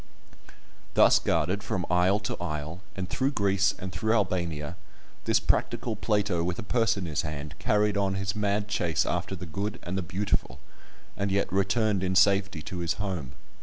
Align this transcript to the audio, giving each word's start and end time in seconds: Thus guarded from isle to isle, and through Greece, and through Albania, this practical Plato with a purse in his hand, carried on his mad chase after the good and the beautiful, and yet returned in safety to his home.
Thus 0.95 1.19
guarded 1.19 1.61
from 1.61 1.85
isle 1.87 2.17
to 2.21 2.35
isle, 2.41 2.81
and 2.95 3.07
through 3.07 3.33
Greece, 3.33 3.75
and 3.77 3.91
through 3.91 4.13
Albania, 4.15 4.75
this 5.25 5.39
practical 5.39 5.95
Plato 5.95 6.43
with 6.43 6.57
a 6.57 6.63
purse 6.63 6.97
in 6.97 7.05
his 7.05 7.21
hand, 7.21 7.53
carried 7.59 7.95
on 7.97 8.15
his 8.15 8.35
mad 8.35 8.67
chase 8.67 9.05
after 9.05 9.35
the 9.35 9.45
good 9.45 9.77
and 9.83 9.95
the 9.95 10.01
beautiful, 10.01 10.59
and 11.15 11.31
yet 11.31 11.53
returned 11.53 12.03
in 12.03 12.15
safety 12.15 12.63
to 12.63 12.79
his 12.79 12.93
home. 12.93 13.33